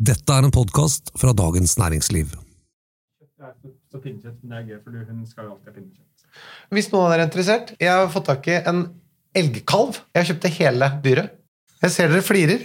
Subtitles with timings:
[0.00, 2.30] Dette er en podkast fra Dagens Næringsliv.
[6.72, 8.86] Hvis noen er interessert, jeg har fått tak i en
[9.36, 9.98] elgkalv.
[10.16, 11.36] Jeg kjøpte hele dyret.
[11.84, 12.64] Jeg ser dere flirer.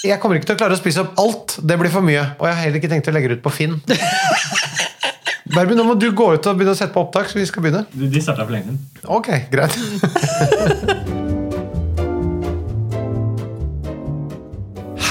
[0.00, 1.58] Jeg kommer ikke til å klare å spise opp alt.
[1.60, 2.24] Det blir for mye.
[2.40, 3.76] Og jeg har heller ikke tenkt å legge det ut på Finn.
[5.52, 7.68] Berby, nå må du gå ut og begynne å sette på opptak, så vi skal
[7.68, 7.84] begynne.
[7.92, 8.80] De, de starta for lenge siden.
[9.12, 9.76] Ok, greit.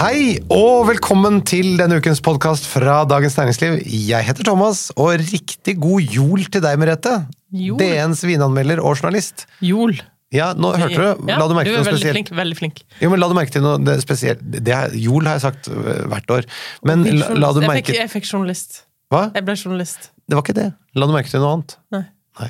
[0.01, 3.75] Hei og velkommen til denne ukens podkast fra Dagens Næringsliv.
[3.85, 7.11] Jeg heter Thomas, og riktig god jul til deg, Merete.
[7.53, 7.77] Jol.
[7.77, 9.43] DNs vinanmelder og journalist.
[9.61, 9.93] Jol.
[10.33, 11.29] Ja, nå hørte du.
[11.29, 12.17] La du merke du til er noe veldig spesielt?
[12.17, 12.31] flink.
[12.39, 12.81] Veldig flink.
[12.97, 14.41] Jo, men la du merke til noe det spesielt?
[14.41, 16.49] Det er, jol har jeg sagt øh, hvert år.
[16.89, 18.81] Men la, la du jeg, merke fikk, jeg fikk journalist.
[19.13, 19.27] Hva?
[19.37, 20.09] Jeg ble journalist.
[20.25, 20.67] Det var ikke det.
[20.97, 21.77] La du merke til noe annet?
[21.93, 22.01] Nei.
[22.41, 22.49] Nei.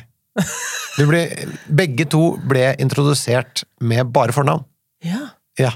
[0.95, 1.26] Du ble,
[1.84, 4.63] begge to ble introdusert med bare fornavn.
[5.04, 5.34] Ja.
[5.59, 5.76] Ja.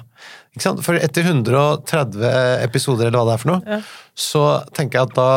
[0.55, 2.23] For etter 130
[2.64, 3.80] episoder, eller hva det er for noe, Ja.
[4.16, 5.28] så tenker jeg at da,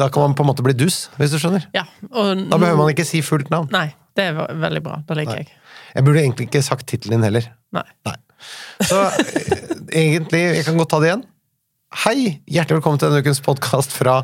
[0.00, 1.66] da kan man på en måte bli dus, hvis du skjønner.
[1.76, 1.84] ja.
[2.10, 3.68] Da behøver man ikke si fullt navn.
[3.74, 5.02] Nei, det er veldig bra.
[5.06, 5.44] Da liker Nei.
[5.44, 5.52] jeg.
[5.94, 7.50] Jeg burde egentlig ikke sagt tittelen din heller.
[7.76, 7.84] Nei.
[8.08, 8.16] Nei.
[8.88, 11.24] Så eh, egentlig, jeg kan godt ta det igjen.
[12.06, 12.40] Hei!
[12.48, 14.22] Hjertelig velkommen til denne ukens podkast fra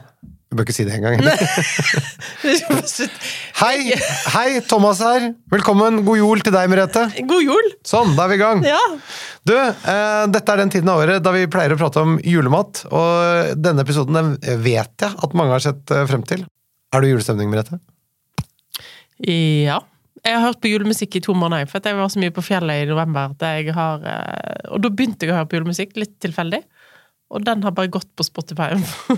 [0.49, 1.21] Vi bør ikke si det engang.
[3.61, 3.91] Hei!
[4.33, 5.27] Hei, Thomas her.
[5.53, 5.99] Velkommen.
[6.07, 7.03] God jul til deg, Merete.
[7.29, 7.67] God jul!
[7.85, 8.63] Sånn, da er vi i gang.
[8.65, 8.79] Ja.
[9.45, 12.81] Du, eh, dette er den tiden av året da vi pleier å prate om julemat.
[12.89, 14.31] Og denne episoden den
[14.65, 16.47] vet jeg at mange har sett eh, frem til.
[16.97, 17.77] Er du i julestemning, Merete?
[19.29, 19.83] Ja.
[20.25, 22.87] Jeg har hørt på julemusikk i to måneder, for jeg var så mye på fjellet
[22.87, 23.37] i november.
[23.77, 24.09] har...
[24.17, 26.65] eh, Og da begynte jeg å høre på julemusikk, litt tilfeldig.
[27.29, 28.71] Og den har bare gått på Spotify.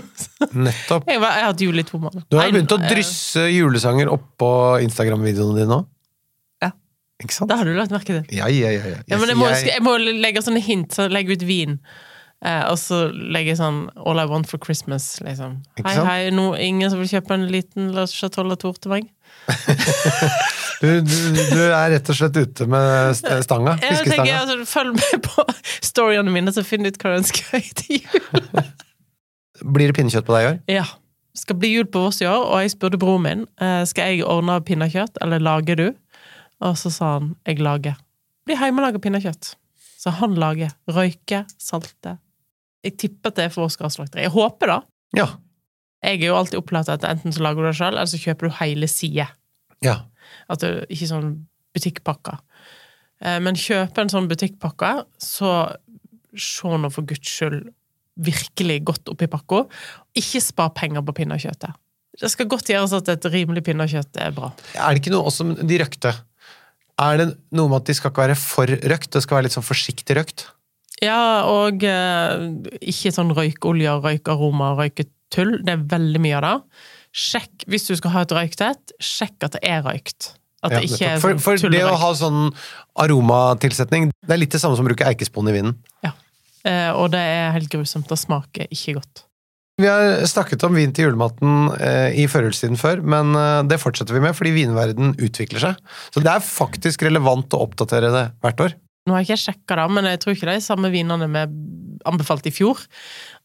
[0.65, 1.05] Nettopp.
[1.07, 2.25] jeg, var, jeg har hatt jul i to måneder.
[2.27, 4.49] Du har jo begynt å eh, drysse julesanger oppå
[4.83, 5.77] Instagram-videoene dine nå.
[6.63, 6.73] Ja.
[7.23, 7.47] Ikke sant?
[7.53, 8.23] Det har du lagt merke til.
[8.35, 8.83] Ja, ja, ja.
[8.97, 8.99] ja.
[9.13, 11.77] Ja, men jeg må, Jeg- må legge sånne hint, så legge ut vin.
[12.43, 15.59] Eh, og så legge sånn All I want for Christmas, liksom.
[15.85, 19.07] Hei, hei, no, ingen som vil kjøpe en liten La Chateau Latour til meg?
[20.81, 21.15] du, du,
[21.53, 23.43] du er rett og slett ute med stanga?
[23.45, 23.75] stanga.
[23.85, 25.45] Jeg tenker, altså, Følg med på
[25.91, 28.65] storyene mine, så finn ut hva du ønsker deg til jul.
[29.61, 30.59] Blir det pinnekjøtt på deg i år?
[30.79, 30.87] Ja.
[31.37, 34.25] Skal bli jul på Voss i år, og jeg spurte broren min eh, skal jeg
[34.27, 35.87] ordne pinnekjøtt, eller lager du.
[36.65, 37.95] Og så sa han jeg lager.
[38.45, 39.53] Blir hjemmelaga pinnekjøtt.
[40.01, 40.73] Så han lager.
[40.89, 42.17] Røyker, salter.
[42.81, 44.25] Jeg tipper at det er for Oscar slakteri.
[44.25, 44.77] Jeg håper da.
[45.17, 45.27] Ja.
[46.01, 48.49] Jeg er jo alltid opplært at enten så lager du det sjøl, eller så kjøper
[48.49, 49.29] du hele sider.
[49.85, 49.97] Ja.
[50.51, 51.29] At det, ikke sånn
[51.75, 52.39] butikkpakker.
[53.21, 55.53] Eh, Men kjøpe en sånn butikkpakke, så
[56.37, 57.69] se nå for guds skyld
[58.21, 59.65] virkelig godt oppi pakka.
[60.19, 61.77] Ikke spar penger på pinnekjøttet.
[62.21, 64.51] Det skal godt gjøres at et rimelig pinnekjøtt er bra.
[64.75, 66.11] Er det ikke noe også med de røkte?
[67.01, 69.13] Er det noe med at de skal ikke være for røkt?
[69.15, 70.45] Det skal være litt sånn forsiktig røkt?
[71.01, 72.43] Ja, og eh,
[72.91, 75.61] ikke sånn røykolje, røykaroma, røyketull.
[75.65, 76.83] Det er veldig mye av det.
[77.11, 80.33] Sjekk, hvis du skal ha et røyktett, sjekk at det er røykt.
[80.61, 82.51] At det Ja, ikke er for, sånn for det å ha sånn
[83.01, 85.75] aromatilsetning, det er litt det samme som å bruke eikespon i vinen.
[86.67, 88.05] Eh, og det er helt grusomt.
[88.09, 89.23] Det smaker ikke godt.
[89.81, 94.13] Vi har snakket om vin til julematen eh, i førjulstiden før, men eh, det fortsetter
[94.13, 95.81] vi med fordi vinverden utvikler seg.
[96.13, 98.77] Så det er faktisk relevant å oppdatere det hvert år.
[99.09, 101.45] Nå har jeg ikke sjekka det, men jeg tror ikke det er samme vinene vi
[102.05, 102.83] anbefalte i fjor.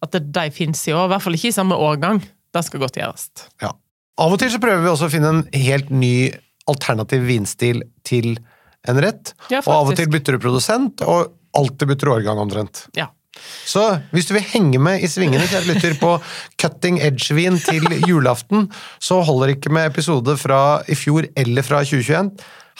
[0.04, 1.09] At de fins i år.
[1.09, 2.21] I hvert fall ikke i samme årgang.
[2.56, 3.28] Det skal godt gjøres.
[3.62, 3.74] Ja.
[4.16, 6.30] Av og til så prøver vi også å finne en helt ny
[6.70, 8.38] alternativ vinstil til
[8.88, 9.34] en rett.
[9.52, 12.86] Ja, og av og til bytter du produsent, og alltid bytter du årgang omtrent.
[12.96, 13.10] Ja.
[13.68, 13.82] Så
[14.14, 16.14] hvis du vil henge med i svingene, kjære lytter, på
[16.60, 21.82] cutting edge-vin til julaften, så holder det ikke med episode fra i fjor eller fra
[21.84, 22.32] 2021.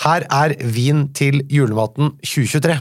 [0.07, 2.81] Her er vin til julematen 2023.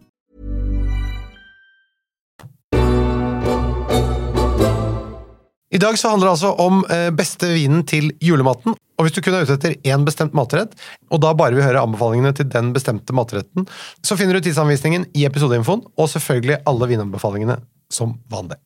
[5.71, 8.75] I dag så handler det altså om eh, beste vinen til julematen.
[8.99, 10.73] Og hvis du kun er ute etter én bestemt matrett,
[11.09, 13.65] og da bare vil høre anbefalingene til den bestemte matretten,
[14.05, 17.57] så finner du tidsanvisningen i episodeinfoen, og selvfølgelig alle vinanbefalingene
[17.91, 18.59] som vanlig.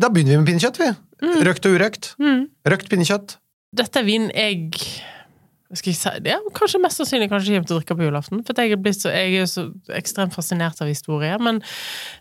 [0.00, 0.92] Da begynner vi med pinnekjøtt, vi.
[1.46, 2.14] Røkt og urøkt.
[2.70, 3.36] Røkt pinnekjøtt.
[3.74, 4.70] Dette er vin jeg
[5.78, 8.42] skal jeg si, det kanskje mest sannsynlig kanskje kommer til å drikke på julaften.
[8.46, 9.66] For jeg er, så, jeg er så
[9.96, 11.34] ekstremt fascinert av historie.
[11.42, 11.60] Men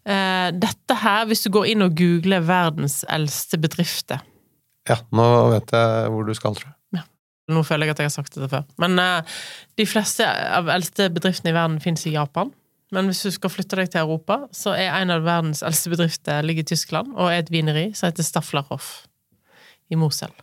[0.05, 4.23] eh, dette her, hvis du går inn og googler 'verdens eldste bedrifter'
[4.89, 6.75] Ja, nå vet jeg hvor du skal, tror jeg.
[6.99, 7.05] Ja.
[7.55, 8.65] Nå føler jeg at jeg har sagt dette før.
[8.83, 9.37] Men eh,
[9.79, 12.51] de fleste av eldste bedriftene i verden finnes i Japan.
[12.93, 16.43] Men hvis du skal flytte deg til Europa, så er en av verdens eldste bedrifter
[16.45, 19.07] ligger i Tyskland, og er et vineri som heter Stafflerhoff
[19.89, 20.33] i Mosel.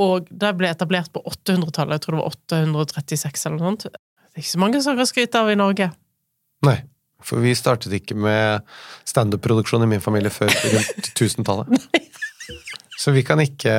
[0.00, 1.98] Og det ble etablert på 800-tallet.
[1.98, 3.88] Jeg tror det var 836 eller noe sånt.
[3.90, 5.90] Det er ikke så mange som kan skryte av i Norge.
[6.66, 6.76] Nei,
[7.24, 8.64] for vi startet ikke med
[9.08, 11.90] standup-produksjon i min familie før rundt 1000-tallet.
[13.00, 13.72] Så vi kan ikke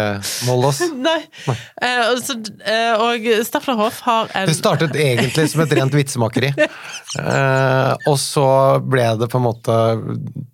[0.47, 0.79] måle oss.
[1.07, 1.19] Nei.
[1.45, 2.35] Eh, og så,
[2.65, 6.53] eh, og Stafflerhoff har en Det startet egentlig som et rent vitsemakeri.
[7.11, 8.43] Eh, og så
[8.87, 9.73] ble det på en måte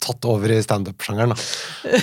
[0.01, 1.35] tatt over i standup-sjangeren.
[1.35, 1.99] da.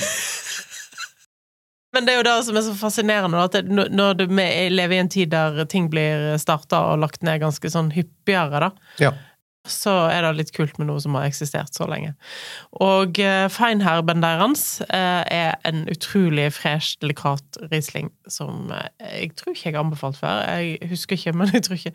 [1.95, 5.09] Men det er jo det som er så fascinerende, at når- du lever i en
[5.13, 9.13] tid der ting blir starta og lagt ned ganske sånn hyppigere, da, Ja.
[9.67, 12.15] så er det litt kult med noe som har eksistert så lenge.
[12.85, 18.89] Og eh, Feinherben deres eh, er en utrolig fresh, delikat Riesling som eh,
[19.23, 20.43] jeg tror ikke jeg har anbefalt før.
[20.59, 21.95] Jeg husker ikke, men jeg tror ikke.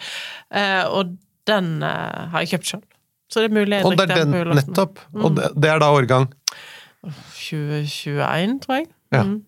[0.96, 2.82] Og den har jeg kjøpt sjøl.
[3.30, 5.00] Så det er mulig jeg drikker er den nettopp.
[5.14, 6.26] Og det, det er da årgang.
[7.06, 8.88] 2021, tror jeg.
[9.16, 9.24] Ja.
[9.26, 9.40] Mm.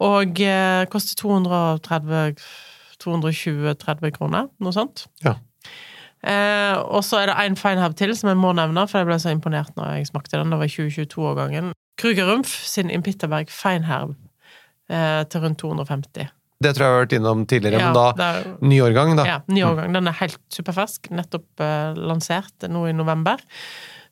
[0.00, 2.36] Og eh, koster 230
[3.04, 5.06] 220-30 kroner, noe sånt.
[5.24, 5.34] Ja.
[6.24, 9.18] Eh, og så er det en feinherb til som jeg må nevne, for jeg ble
[9.20, 10.54] så imponert når jeg smakte den.
[10.54, 11.72] Det var 2022-årgangen.
[12.00, 14.14] Krugerumf sin Impitterberg feinherb
[14.88, 16.30] eh, til rundt 250.
[16.64, 19.24] Det tror jeg jeg har vært innom tidligere, Ja, men da er- ny årgang, da.
[19.28, 19.92] ja, ny årgang.
[19.92, 21.10] Den er helt superfersk.
[21.12, 23.42] Nettopp eh, lansert nå i november.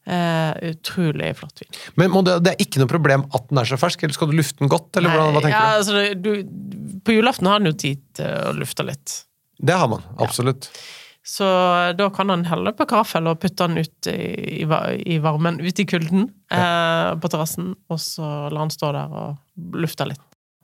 [0.03, 1.77] Eh, utrolig flott vin.
[1.95, 4.35] Men det, det er ikke noe problem at den er så fersk, eller skal du
[4.35, 5.77] lufte den godt, eller hvordan, hva tenker ja, du?
[5.79, 6.99] altså, du?
[7.07, 9.15] På julaften har den jo tid til å lufte litt.
[9.63, 10.67] Det har man, absolutt.
[11.23, 11.47] Så
[11.95, 15.87] da kan han helle på karaffel og putte den ut i, i, varmen, ut i
[15.87, 20.23] kulden, eh, på terrassen, og så la den stå der og lufte litt.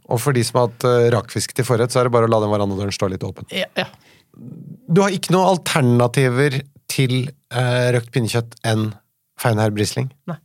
[0.09, 2.33] Og for de som har hatt uh, rakfisk til forrett, så er det bare å
[2.33, 3.47] la den verandadøren stå litt åpen.
[3.55, 3.87] Ja, ja.
[4.89, 8.89] Du har ikke noen alternativer til uh, røkt pinnekjøtt enn
[9.41, 10.39] Feinherb Nei.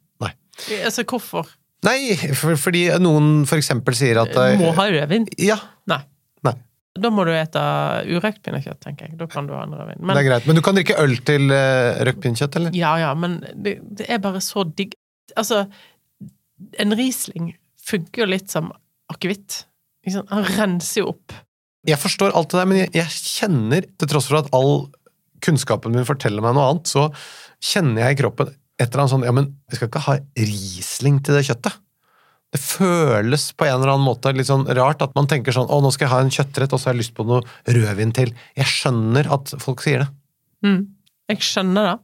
[0.86, 1.50] Altså, hvorfor?
[1.84, 5.28] Nei, for, fordi noen for eksempel sier at uh, Må ha rødvin?
[5.42, 5.58] Ja,
[5.90, 6.00] Nei.
[6.46, 6.56] Nei.
[6.94, 7.64] Da må du ete
[8.08, 9.18] urøkt pinnekjøtt, tenker jeg.
[9.20, 10.06] Da kan du ha en rødvin.
[10.08, 10.48] det er greit.
[10.48, 12.78] Men du kan drikke øl til uh, røkt pinnekjøtt, eller?
[12.78, 14.98] Ja, ja, men det, det er bare så digg
[15.40, 15.64] Altså,
[16.84, 18.68] en Riesling funker jo litt som
[19.10, 19.64] akevitt.
[20.06, 21.34] Han renser jo opp.
[21.88, 24.86] Jeg forstår alt det der, men jeg, jeg kjenner, til tross for at all
[25.44, 27.08] kunnskapen min forteller meg noe annet, så
[27.64, 28.52] kjenner jeg i kroppen
[28.84, 31.80] et eller annet sånn Ja, men vi skal ikke ha Riesling til det kjøttet.
[32.54, 35.80] Det føles på en eller annen måte litt sånn rart at man tenker sånn Å,
[35.82, 38.34] nå skal jeg ha en kjøttrett, og så har jeg lyst på noe rødvin til.
[38.60, 40.10] Jeg skjønner at folk sier det.
[40.68, 40.82] Mm.
[41.34, 41.96] Jeg skjønner det,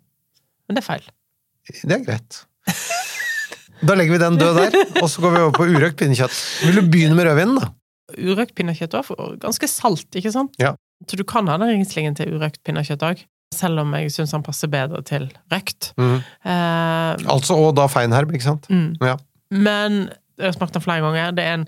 [0.65, 1.11] men det er feil.
[1.83, 2.41] Det er greit.
[3.79, 6.39] Da legger vi den død der, og så går vi over på urøkt pinnekjøtt.
[6.65, 7.69] Vil du begynne med rødvinen, da?
[8.17, 10.57] Urøkt pinnekjøtt er ganske salt, ikke sant?
[10.59, 10.73] Ja.
[11.07, 13.21] Så du kan ha den ringslingen til urøkt pinnekjøtt òg.
[13.55, 15.91] Selv om jeg syns han passer bedre til røkt.
[15.97, 16.19] Mm.
[16.45, 18.69] Eh, Altså, og da feinherb, ikke sant?
[18.69, 18.95] mm.
[19.01, 19.15] Ja.
[19.51, 21.31] Men jeg har smakt den flere ganger.
[21.33, 21.67] Det er en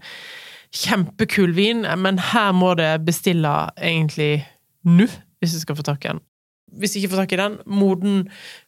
[0.71, 3.49] kjempekul vin, men her må det bestille
[3.81, 4.45] egentlig
[4.87, 5.07] nå,
[5.41, 6.21] hvis du skal få tak i den.
[6.79, 8.21] Hvis du ikke får tak i den, moden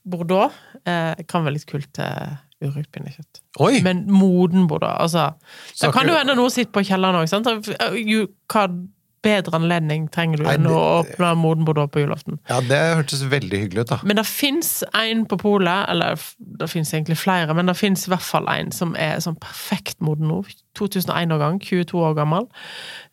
[0.09, 0.51] Bordeaux
[0.83, 3.39] eh, kan være litt kult til urøkt pinnekjøtt.
[3.63, 3.77] Oi!
[3.85, 5.29] Men moden Bordeaux, altså
[5.79, 7.47] Det kan jo hende noe sitter på kjelleren òg, sant?
[7.47, 8.65] Hva
[9.23, 12.39] bedre anledning trenger du enn å åpne moden Bordeaux på julaften?
[12.49, 13.99] Ja, det hørtes veldig hyggelig ut, da.
[14.03, 16.19] Men det fins en på polet, eller
[16.59, 20.03] det fins egentlig flere, men det fins i hvert fall en som er sånn perfekt
[20.03, 20.41] moden nå.
[20.79, 22.49] 2001-årgang, 22 år gammel.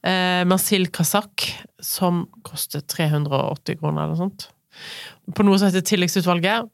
[0.06, 1.46] Eh, Marcel Kazak,
[1.84, 4.50] som koster 380 kroner eller noe sånt.
[5.36, 6.70] På noe som heter Tilleggsutvalget.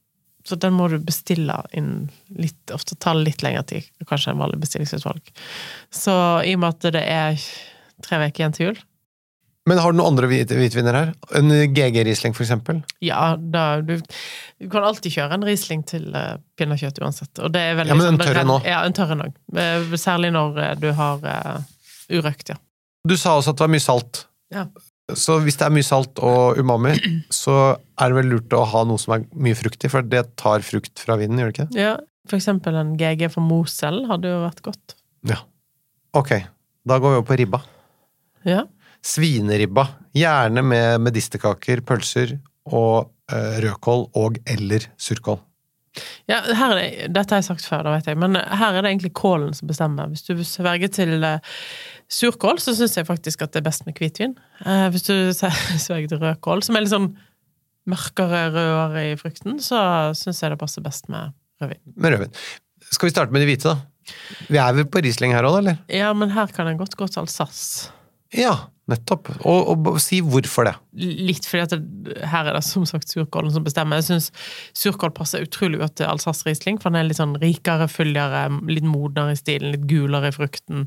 [0.47, 2.07] Så den må du bestille inn
[2.38, 5.33] litt Ofte tar det litt lengre tid, kanskje en vanlig bestillingsutvalg.
[5.90, 6.14] Så
[6.47, 7.40] i og med at det er
[8.07, 8.78] tre uker igjen til jul
[9.66, 11.08] Men har du noen andre hvit hvitviner her?
[11.35, 12.80] En GG Riesling, for eksempel?
[13.02, 13.96] Ja, da, du,
[14.62, 17.32] du kan alltid kjøre en Riesling til uh, pinnekjøtt uansett.
[17.42, 18.61] Og det er veldig Ja, men en tørr en nå?
[18.66, 19.40] Ja, en tørr en òg.
[19.58, 21.56] Eh, Særlig når uh, du har uh,
[22.14, 22.61] urøkt, ja.
[23.06, 24.23] Du sa også at det var mye salt.
[24.54, 24.68] Ja.
[25.18, 26.94] Så hvis det er mye salt og umami,
[27.42, 30.62] så er det vel lurt å ha noe som er mye fruktig, for det tar
[30.66, 31.88] frukt fra vinen, gjør det ikke det?
[31.88, 31.96] ja.
[32.26, 34.96] For eksempel en GG fra Mosel hadde jo vært godt.
[35.30, 35.37] Ja.
[36.18, 36.32] Ok,
[36.82, 37.61] da går vi over på ribba.
[38.46, 38.64] Ja.
[39.07, 39.87] Svineribba.
[40.17, 42.37] Gjerne med medisterkaker, pølser
[42.67, 45.39] og eh, rødkål og eller surkål.
[46.29, 49.15] ja det, dette har jeg sagt før, da vet jeg, men her er det egentlig
[49.17, 50.11] kålen som bestemmer.
[50.11, 51.39] Hvis du sverger til, eh,
[52.07, 54.37] Surkål så syns jeg faktisk at det er best med hvitvin.
[54.63, 55.15] Eh, hvis du
[55.87, 57.11] sverger til rødkål, som er litt sånn
[57.91, 59.81] mørkere, rødere i frukten, så
[60.19, 61.83] syns jeg det passer best med rødvin.
[61.95, 62.41] Med rødvin.
[62.91, 64.15] Skal vi starte med de hvite, da?
[64.47, 65.79] Vi er vel på Riesling her òg, eller?
[65.91, 67.91] Ja, men her kan en godt gå til Alsace.
[68.37, 68.55] Ja,
[68.90, 69.31] nettopp.
[69.49, 70.75] Og, og si hvorfor det.
[71.00, 74.02] Litt fordi at det, her er det som sagt surkålen som bestemmer.
[74.02, 74.28] Jeg syns
[74.78, 78.87] surkål passer utrolig godt til Alsace Riesling, for den er litt sånn rikere, fyldigere, litt
[78.87, 80.87] modnere i stilen, litt gulere i frukten.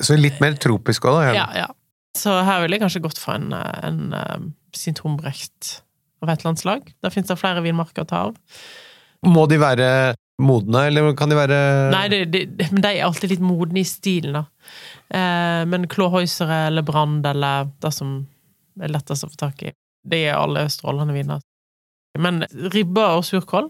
[0.00, 1.34] Så litt mer tropisk òg, da.
[1.36, 1.68] Ja, ja.
[2.18, 5.80] Så her ville jeg kanskje gått for en, eh, en, en sintronbrekt
[6.22, 6.94] av et eller annet slag.
[7.02, 8.38] Der finnes det flere vinmarker å ta av.
[9.26, 9.90] Må de være
[10.40, 11.58] modne, eller kan de være
[11.92, 14.44] Nei, det, det, det- men de er alltid litt modne i stilen, da.
[15.10, 18.26] Eh, men Klåhøysere eller Brand eller det som
[18.80, 19.72] er lettest å få tak i,
[20.06, 21.40] det er alle strålende viner.
[22.18, 22.42] Men
[22.74, 23.68] ribba og surkål,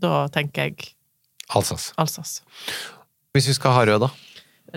[0.00, 0.92] da tenker jeg
[1.54, 1.92] Alsace.
[1.98, 2.42] Alsace.
[3.34, 4.10] Hvis vi skal ha rød, da?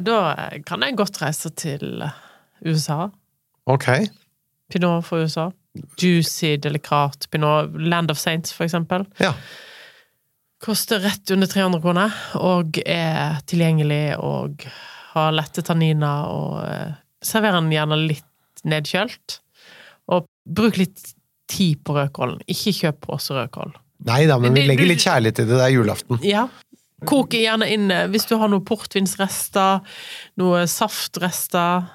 [0.02, 0.20] Da
[0.66, 2.02] kan jeg godt reise til
[2.66, 3.10] USA.
[3.70, 3.86] Ok.
[4.74, 5.52] Pinot for USA.
[6.02, 7.70] Juicy, delikat pinot.
[7.78, 9.06] Land of Saints, for eksempel.
[9.22, 9.34] Ja.
[10.64, 14.64] Koster rett under 300 kroner, og er tilgjengelig og
[15.14, 16.94] har lette tanniner, og eh,
[17.24, 19.40] serverer den gjerne litt nedkjølt.
[20.14, 21.04] Og bruk litt
[21.52, 22.40] tid på rødkålen.
[22.48, 23.76] Ikke kjøp påserødkål.
[24.08, 25.58] Nei da, men vi legger litt kjærlighet i det.
[25.60, 26.24] Det er julaften.
[26.28, 26.46] Ja.
[27.08, 29.84] Kok gjerne inn eh, hvis du har noen portvinsrester,
[30.40, 31.90] noe saftrester,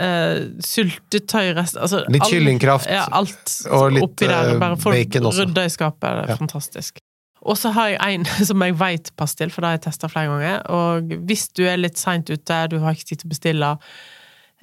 [0.00, 4.56] eh, syltetøyrester altså, Litt kyllingkraft Ja, alt og litt, der.
[4.62, 5.44] Bare få bacon også.
[5.44, 6.08] rydda i skapet.
[6.08, 6.40] Det er Ja.
[6.40, 7.03] fantastisk.
[7.44, 10.10] Og så har jeg en som jeg veit passer til, for det har jeg testa
[10.10, 10.62] flere ganger.
[10.74, 13.72] Og hvis du er litt seint ute, du har ikke tid til å bestille,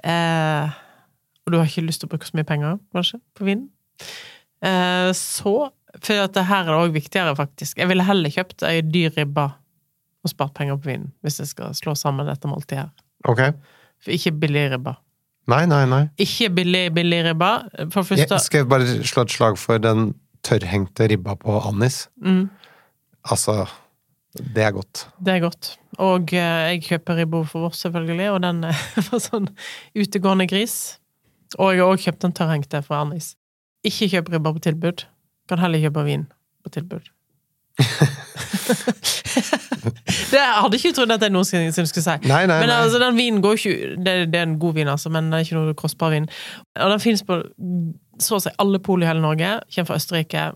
[0.04, 0.80] eh,
[1.46, 3.70] og du har ikke lyst til å bruke så mye penger, kanskje, på vin,
[4.66, 7.76] eh, så For at det her er det òg viktigere, faktisk.
[7.76, 9.44] Jeg ville heller kjøpt ei dyr ribbe
[10.24, 12.92] og spart penger på vinen, hvis jeg skal slå sammen dette måltidet her.
[13.28, 13.42] Ok.
[14.00, 14.94] For ikke billig ribbe.
[15.52, 16.06] Nei, nei, nei.
[16.22, 17.52] Ikke billig, billig ribbe.
[17.92, 18.38] For første...
[18.38, 20.14] Jeg skal bare slå et slag for den
[20.48, 22.06] tørrhengte ribba på Annis.
[22.24, 22.46] mm,
[23.30, 23.66] Altså,
[24.34, 25.06] det er godt.
[25.20, 25.76] Det er godt.
[26.00, 29.50] Og eh, jeg kjøper ribbo for vårt selvfølgelig, og den er for sånn
[29.98, 30.98] utegående gris.
[31.60, 33.34] Og jeg har også kjøpt den tørrhengte fra Arnis.
[33.84, 35.06] Ikke kjøp ribba på tilbud.
[35.52, 36.30] Kan heller kjøpe vin
[36.64, 37.10] på tilbud.
[40.32, 42.16] det jeg hadde ikke trodd at jeg noensinne skulle si.
[42.30, 45.10] Nei, nei, Men altså, den vinen går ikke det, det er en god vin, altså,
[45.10, 46.28] men det er ikke noe kostbar vin.
[46.80, 47.42] Og den finnes på
[48.22, 49.60] så å si alle pol i hele Norge.
[49.74, 50.52] Kommer fra Østerrike.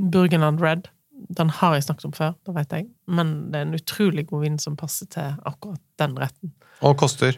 [0.00, 0.88] Burgenland Red.
[1.28, 2.86] Den har jeg snakket om før, det vet jeg.
[3.08, 6.52] Men det er en utrolig god vin som passer til akkurat den retten.
[6.86, 7.36] Og koster.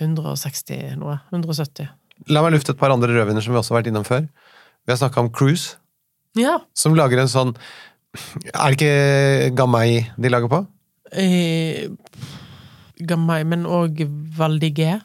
[0.00, 1.18] 160 noe.
[1.32, 1.88] 170.
[2.32, 4.26] La meg lufte et par andre rødviner som vi også har vært innom før.
[4.86, 5.76] Vi har snakka om Cruise,
[6.36, 6.58] Ja.
[6.74, 7.56] som lager en sånn
[8.54, 10.66] Er det ikke Gamay de lager på?
[11.12, 11.88] Eh,
[13.04, 13.98] Gamay, men òg
[14.36, 15.02] Valdigé.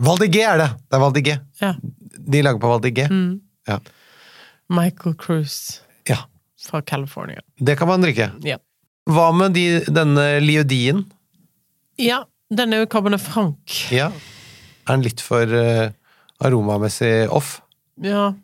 [0.00, 0.68] Valdigé er det!
[0.88, 1.34] Det er Valdigé.
[1.60, 1.74] Ja.
[2.32, 3.08] De lager på Valdigé.
[3.10, 3.40] Mm.
[3.68, 3.78] Ja.
[4.68, 6.16] Michael Cruise ja.
[6.66, 7.42] Fra California.
[7.58, 8.30] Det kan man drikke.
[8.46, 8.58] Ja.
[9.10, 11.04] Hva med de, denne Liodien?
[12.00, 13.86] Ja, den er jo Cabernet Franc.
[13.94, 14.10] Ja.
[14.86, 15.92] Er den litt for uh,
[16.42, 17.60] aromamessig off?
[18.02, 18.34] Ja,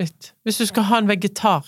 [0.00, 0.32] litt.
[0.44, 1.64] Hvis du skal ha en vegetar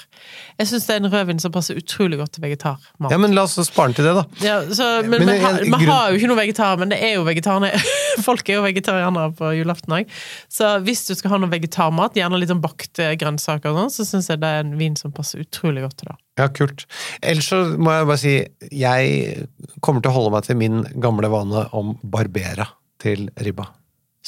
[0.58, 3.08] Jeg syns det er en rødvin som passer utrolig godt til vegetarmat.
[3.10, 4.24] Ja, men la oss spare den til det, da.
[4.44, 6.98] Ja, så, men Men vi jeg- har, vi har jo ikke noe vegetar, men det
[7.02, 7.70] er jo vegetarene.
[8.26, 10.12] Folk er jo vegetarianere på julaften òg.
[10.52, 14.06] Så hvis du skal ha noe vegetarmat, gjerne litt sånn bakte grønnsaker og sånn, så
[14.10, 16.18] syns jeg det er en vin som passer utrolig godt til det.
[16.38, 16.84] Ja, kult.
[17.22, 18.34] Ellers så må jeg bare si
[18.70, 19.48] jeg
[19.80, 22.68] kommer til å holde meg til min gamle vane om Barbera
[23.02, 23.70] til ribba.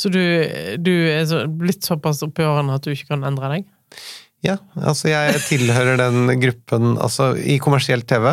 [0.00, 0.20] Så du,
[0.80, 3.66] du er så, blitt såpass oppi årene at du ikke kan endre deg?
[4.40, 8.30] Ja, altså jeg tilhører den gruppen Altså, i kommersiell TV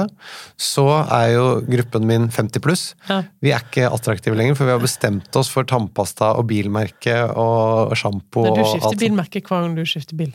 [0.56, 2.84] så er jo gruppen min 50 pluss.
[3.10, 3.20] Ja.
[3.44, 7.92] Vi er ikke attraktive lenger, for vi har bestemt oss for tannpasta og bilmerke og
[8.00, 9.04] sjampo Men du og skifter alt.
[9.04, 10.32] bilmerke hver gang du skifter bil.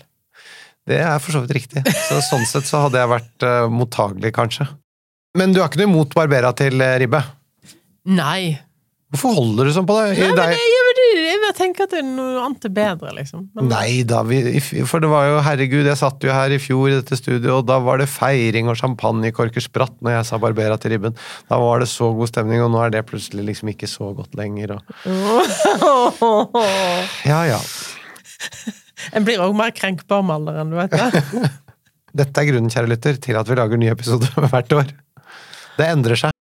[0.89, 1.85] Det er for så vidt riktig.
[2.09, 4.67] Så sånn sett så hadde jeg vært uh, mottagelig, kanskje.
[5.39, 7.23] Men du har ikke noe imot Barbera til eh, ribbe?
[8.13, 8.59] Nei.
[9.13, 10.11] Hvorfor holder du sånn på det?
[10.19, 10.82] Nei, men det er jeg,
[11.53, 13.47] jeg, tenker at det er noe annet er bedre, liksom.
[13.55, 14.41] Men, Nei da, vi,
[14.89, 17.69] for det var jo Herregud, jeg satt jo her i fjor i dette studioet, og
[17.69, 21.17] da var det feiring og champagnekorker spratt når jeg sa Barbera til ribben.
[21.53, 24.35] Da var det så god stemning, og nå er det plutselig liksom ikke så godt
[24.39, 24.79] lenger.
[24.79, 24.83] Og...
[27.33, 27.59] Ja ja.
[29.13, 31.51] En blir òg mer krenkbar med alderen, du vet det.
[32.23, 34.93] Dette er grunnen, kjære lytter, til at vi lager nye episoder hvert år.
[35.79, 36.42] Det endrer seg.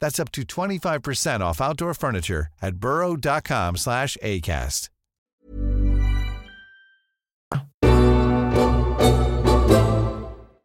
[0.00, 4.90] That's up to 25% off outdoor furniture at burrow.com slash ACAST.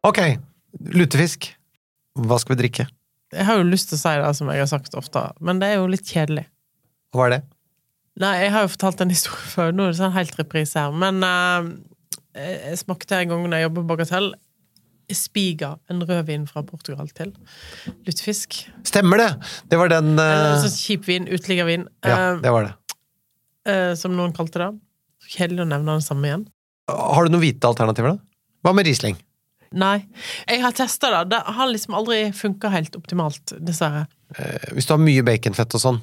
[0.04, 0.18] Ok,
[0.92, 1.46] lutefisk.
[2.14, 2.84] Hva skal vi drikke?
[3.34, 5.70] Jeg har jo lyst til å si det, som jeg har sagt ofte, men det
[5.72, 6.44] er jo litt kjedelig.
[7.16, 7.40] Hva er det?
[8.20, 10.92] Nei, jeg har jo fortalt en historie før, nå er det sånn helt reprise her,
[10.94, 11.66] men uh,
[12.36, 14.28] jeg smakte en gang når jeg jobbet på Bagatell,
[15.10, 17.32] Espiga, en rødvin fra Portugal til
[18.06, 18.62] lutefisk.
[18.86, 19.28] Stemmer det!
[19.70, 22.74] Det var den En eh, sånn kjip vin, uteliggervin, Ja, eh, det var det.
[23.64, 24.70] Uh, som noen kalte det.
[25.34, 26.42] Kjedelig å nevne den samme igjen.
[26.90, 28.50] Har du noen hvite alternativer, da?
[28.64, 29.16] Hva med Riesling?
[29.74, 30.04] Nei.
[30.46, 31.22] Jeg har testa det.
[31.32, 34.04] Det har liksom aldri funka helt optimalt, dessverre.
[34.36, 36.02] Eh, Hvis du har mye baconfett og sånn,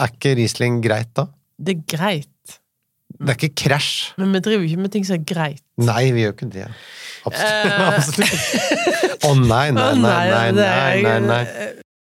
[0.00, 1.26] er ikke Riesling greit da?
[1.58, 2.30] Det er greit,
[3.14, 4.14] Det er ikke krasj.
[4.18, 5.63] men vi driver jo ikke med ting som er greit.
[5.82, 6.66] Nei, vi gjør ikke det.
[7.24, 7.64] Absolutt.
[7.66, 7.86] Eh.
[7.98, 9.24] Absolutt.
[9.26, 11.42] Å nei, nei, nei, nei, nei.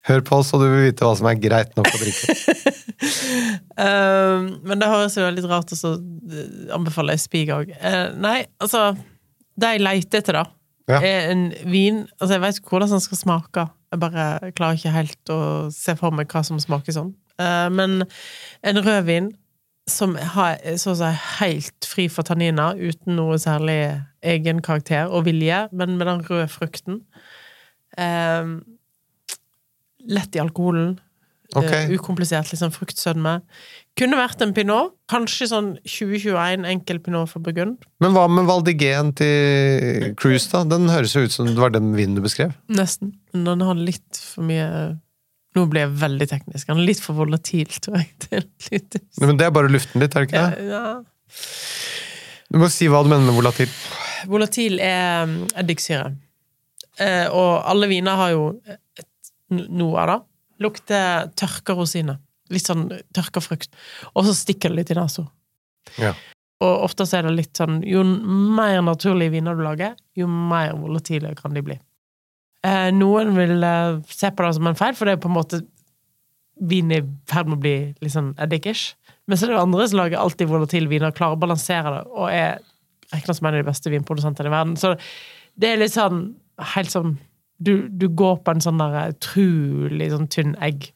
[0.09, 2.35] Hør på oss, så du vil vite hva som er greit nok å drikke.
[3.77, 5.91] Eh, men det høres jo litt rart ut å
[6.75, 7.73] anbefale Spig òg.
[8.19, 8.93] nei, altså
[9.59, 10.45] Det jeg leter etter, da,
[10.89, 11.01] Ja.
[11.05, 13.67] er en vin Altså, jeg vet ikke hvordan den skal smake.
[13.93, 15.39] Jeg bare klarer ikke helt å
[15.73, 17.13] se for meg hva som smaker sånn.
[17.39, 18.03] Eh, men
[18.63, 19.31] en rødvin
[19.91, 23.79] som har, så å si, helt fri for tanniner, uten noe særlig
[24.25, 27.03] egen karakter og vilje, men med den røde frukten.
[27.97, 28.55] Eh,
[30.09, 30.97] lett i alkoholen.
[31.57, 31.87] Okay.
[31.89, 33.39] Uh, ukomplisert, liksom fruktsødme.
[33.97, 34.93] Kunne vært en pinot.
[35.09, 37.87] Kanskje sånn 2021 enkel pinot for Burgund.
[38.03, 40.61] Men hva med Valdigen til Cruise, da?
[40.69, 42.53] Den høres jo ut som det var den vinen du beskrev.
[42.69, 43.15] Nesten.
[43.33, 44.69] Men den har litt for mye
[45.57, 46.69] Nå blir jeg veldig teknisk.
[46.69, 48.43] Han er litt for volatil, tror jeg.
[48.69, 48.99] Litt.
[49.21, 50.67] Men det er bare luften ditt, er det ikke det?
[50.69, 50.83] ja.
[52.49, 53.69] Du må si hva du mener med volatil.
[54.29, 56.07] Volatil er um, eddiksyre.
[56.99, 58.47] Eh, og alle viner har jo
[58.97, 60.17] et, noe av det.
[60.65, 62.17] Lukter tørka rosiner.
[62.49, 63.71] Litt sånn tørka frukt.
[64.15, 65.27] Og så stikker det litt i nesa.
[66.01, 66.15] Ja.
[66.59, 70.73] Og ofte så er det litt sånn Jo mer naturlige viner du lager, jo mer
[70.77, 71.77] volatile kan de bli.
[72.67, 75.37] Eh, noen vil eh, se på det som en feil, for det er på en
[75.37, 75.61] måte
[76.69, 78.97] Vin er i ferd med å bli litt sånn eddikish.
[79.31, 82.01] Men så er det andre som lager alltid volatil vin og klarer å balansere det,
[82.11, 82.57] og er
[83.13, 84.73] regna som en av de beste vinprodusentene i verden.
[84.75, 84.91] Så
[85.55, 86.25] det er litt sånn
[86.73, 87.17] helt sånn
[87.59, 90.93] Du, du går på en sånn der utrolig sånn tynn egg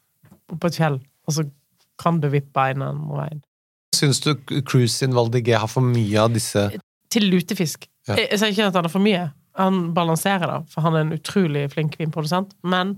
[0.47, 1.43] på et fjell, og så
[1.99, 3.41] kan du vippe en eller annen veien.
[3.95, 4.31] Syns du
[4.63, 6.69] Cruise sin G har for mye av disse
[7.11, 7.87] Til lutefisk.
[8.07, 8.15] Ja.
[8.15, 9.25] Jeg, jeg sier ikke at han har for mye.
[9.59, 12.55] Han balanserer da, for han er en utrolig flink vinprodusent.
[12.65, 12.97] Men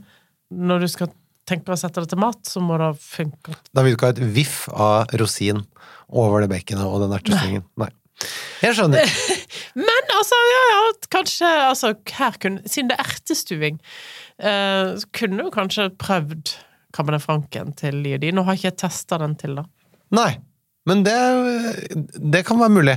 [0.54, 1.12] når du skal
[1.50, 3.54] tenke å sette det til mat, så må det funke.
[3.76, 5.62] Da vil du ikke ha et viff av rosin
[6.10, 7.65] over det baconet og den ertestringen.
[7.82, 7.91] Nei.
[8.63, 9.15] Jeg skjønner.
[9.88, 13.82] Men altså, ja, ja, kanskje altså, her kunne, Siden det er ertestuing,
[14.39, 16.56] eh, kunne du kanskje prøvd
[16.96, 18.32] Cabernet Franken til Liedi.
[18.32, 19.65] Nå har ikke jeg testa den til, da.
[20.15, 20.32] Nei.
[20.86, 21.15] Men det,
[22.21, 22.95] det kan være mulig.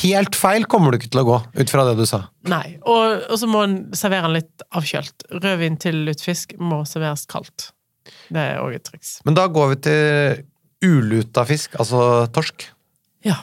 [0.00, 2.22] Helt feil kommer du ikke til å gå, ut fra det du sa.
[2.48, 2.78] Nei.
[2.80, 5.26] Og, og så må en servere den litt avkjølt.
[5.36, 7.70] Rødvin til lutefisk må serveres kaldt.
[8.32, 9.18] Det er òg et triks.
[9.28, 10.46] Men da går vi til
[10.86, 12.70] uluta fisk, altså torsk.
[13.26, 13.36] Ja.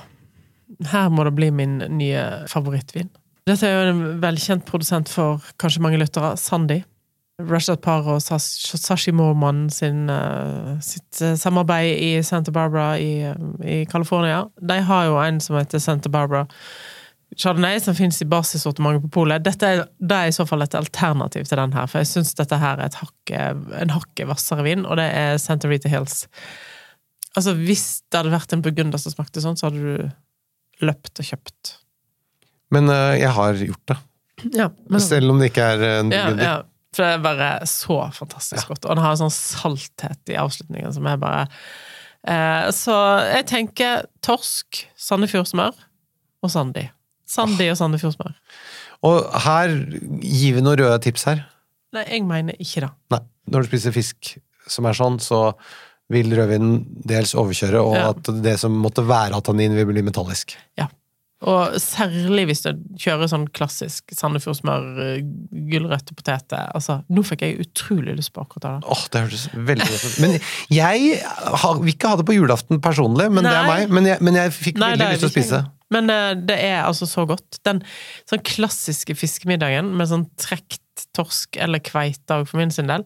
[0.92, 3.10] Her må det bli min nye favorittvin.
[3.48, 6.82] Dette er jo en velkjent produsent for kanskje mange lyttere, Sandy.
[7.38, 13.36] Rashad Parr og Sashi Morman sin, eh, sitt eh, samarbeid i Santa Barbara i, eh,
[13.62, 14.48] i California.
[14.58, 16.48] De har jo en som heter Santa Barbara
[17.38, 19.44] chardonnay som fins i basissortimentet på polet.
[19.46, 22.34] Dette er, det er i så fall et alternativ til den her, for jeg syns
[22.40, 23.42] dette her er hakke,
[23.84, 26.24] en hakket hvassere vin, og det er Santa Rita Hills.
[27.36, 31.30] Altså, hvis det hadde vært en burgunder som smakte sånn, så hadde du løpt og
[31.30, 31.76] kjøpt.
[32.74, 34.00] Men jeg har gjort det.
[34.58, 36.48] Ja, men, Selv om det ikke er en ja, burgunder.
[36.48, 36.58] ja,
[36.98, 38.86] for det er bare så fantastisk godt.
[38.90, 41.44] Og den har en sånn salthet i avslutningen som er bare
[42.28, 42.96] eh, Så
[43.30, 45.78] jeg tenker torsk, Sandefjordsmør
[46.44, 46.88] og Sandi.
[47.28, 48.34] Sandi og Sandefjordsmør.
[49.08, 49.74] Og her
[50.26, 51.44] gir vi noen røde tips her.
[51.96, 52.92] Nei, jeg mener ikke det.
[53.14, 53.20] Nei,
[53.54, 54.34] når du spiser fisk
[54.68, 55.52] som er sånn, så
[56.12, 58.10] vil rødvinen dels overkjøre, og Ja.
[58.16, 60.56] at det som måtte være av tannin, vil bli metallisk.
[60.80, 60.88] Ja.
[61.46, 65.26] Og særlig hvis du kjører sånn klassisk Sandefjordsmør, eh,
[65.70, 66.72] gulrøtter, poteter.
[66.74, 68.90] Altså, nå fikk jeg utrolig lyst på akkurat det.
[68.90, 70.16] Åh, det hørtes veldig godt ut.
[70.24, 70.34] Men
[70.74, 71.20] jeg
[71.62, 73.94] har, vil ikke ha det på julaften personlig, men det er meg.
[73.94, 75.62] Men jeg, men jeg fikk Nei, veldig lyst til å spise.
[75.94, 77.60] Men uh, det er altså så godt.
[77.70, 77.84] Den
[78.28, 83.06] sånn klassiske fiskemiddagen med sånn trekt torsk eller kveite for min sin del,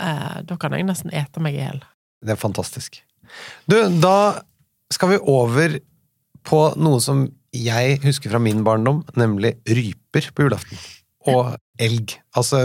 [0.00, 1.84] uh, da kan jeg nesten ete meg i hjel.
[2.24, 3.02] Det er fantastisk.
[3.68, 4.40] Du, da
[4.96, 5.76] skal vi over
[6.48, 10.80] på noe som jeg husker fra min barndom, nemlig ryper på julaften.
[11.28, 12.14] Og elg.
[12.36, 12.60] Altså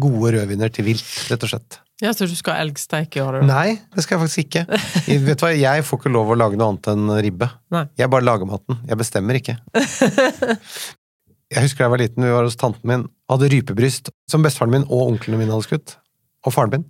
[0.00, 1.80] gode rødviner til vilt, rett og slett.
[2.02, 3.38] Ja, Så du skal ha elgsteik i år.
[3.46, 4.64] Nei, det skal jeg faktisk ikke.
[5.06, 7.48] Jeg, vet du hva, jeg får ikke lov å lage noe annet enn ribbe.
[7.74, 7.84] Nei.
[8.00, 8.80] Jeg bare lager maten.
[8.90, 9.56] Jeg bestemmer ikke.
[11.54, 14.72] Jeg husker da jeg var liten, vi var hos tanten min, hadde rypebryst som bestefaren
[14.72, 15.92] min og onklene mine hadde skutt.
[16.48, 16.86] Og faren min.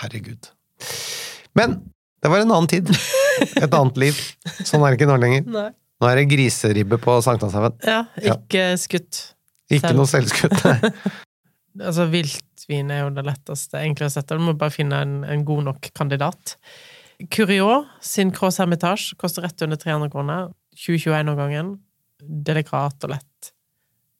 [0.00, 0.48] Herregud.
[1.54, 1.76] Men
[2.24, 2.90] det var en annen tid.
[3.60, 4.20] Et annet liv.
[4.64, 5.46] Sånn er det ikke nå lenger.
[5.50, 5.68] Nei.
[6.00, 7.74] Nå er det griseribbe på Sankthanshaugen.
[7.84, 8.36] Ja, Ja.
[8.38, 9.18] ikke skutt.
[9.70, 9.98] Ikke Selv.
[10.00, 10.62] noe selvskutt.
[10.64, 10.92] nei.
[11.80, 14.34] Altså, viltvin er jo det letteste egentlig å sette.
[14.34, 16.56] Du må bare finne en, en god nok kandidat.
[17.30, 20.48] Curio sin Cross Hermitage koster rett under 300 kroner.
[20.74, 21.76] 2021-årgangen.
[22.20, 23.52] Delikat og lett.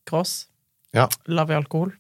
[0.07, 0.37] Cross.
[0.95, 1.09] Ja.
[1.27, 1.91] Lav i alkohol.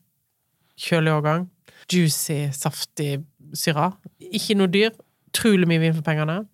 [0.80, 1.48] Kjølig årgang.
[1.90, 3.24] Juicy, saftig
[3.58, 3.90] syra.
[4.30, 4.94] Ikke noe dyr.
[5.32, 6.44] Utrolig mye vin for pengene.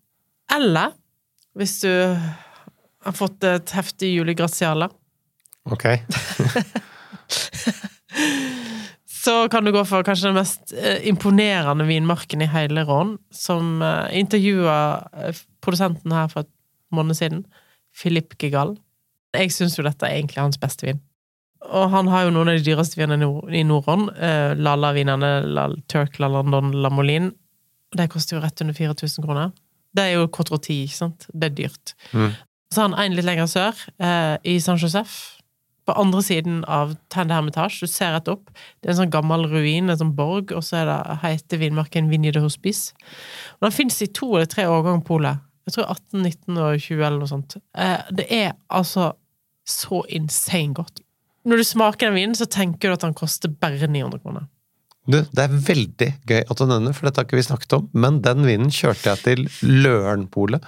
[0.57, 0.95] Eller
[1.57, 1.93] hvis du
[3.07, 4.89] har fått et heftig julegraziale
[5.67, 5.85] Ok.
[9.27, 13.83] så kan du gå for kanskje den mest eh, imponerende vinmarken i hele Rån, som
[13.83, 14.77] uh, intervjua
[15.25, 16.53] eh, produsenten her for et
[16.95, 17.43] måned siden,
[17.99, 18.77] Philip Gigal.
[19.35, 21.03] Jeg syns jo dette er egentlig hans beste vin.
[21.67, 24.07] Og han har jo noen av de dyreste vinene i Nord- i Nord-Rån.
[24.15, 25.33] Uh, Lala-vinene,
[25.91, 27.33] Turk, La London, La Moline.
[27.97, 29.51] Det koster jo rett under 4000 kroner.
[29.97, 31.27] Det er jo Cotroti, ikke sant?
[31.33, 31.95] Det er dyrt.
[32.13, 32.35] Mm.
[32.73, 35.37] Så har han en litt lenger sør, eh, i San Josef.
[35.87, 37.79] På andre siden av Tende Hermitage.
[37.81, 38.51] Du ser rett opp.
[38.83, 42.11] Det er en sånn gammel ruin, en sånn borg, og så er det, heter vinmarken
[42.11, 42.97] Vinje de Hospice.
[43.61, 45.45] Og den fins i to eller tre årganger polet.
[45.67, 47.57] Jeg tror 18, 19 og 20 eller noe sånt.
[47.79, 49.13] Eh, det er altså
[49.67, 51.01] så insane godt.
[51.47, 54.47] Når du smaker den vinen, så tenker du at den koster bare 900 kroner.
[55.07, 57.89] Du, det er veldig gøy at du nevner, for dette har ikke vi snakket om,
[57.95, 59.45] men den vinen kjørte jeg til
[59.85, 60.65] Lørenpolet.